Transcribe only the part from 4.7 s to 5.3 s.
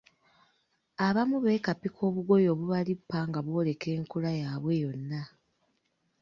yonna.